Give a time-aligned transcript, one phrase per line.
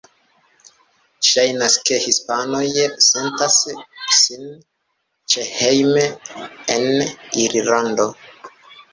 [1.25, 2.61] Ŝajnas, ke hispanoj
[3.07, 3.57] sentas
[4.19, 4.47] sin
[5.33, 6.07] ĉehejme
[6.77, 6.89] en
[7.45, 8.09] Irlando.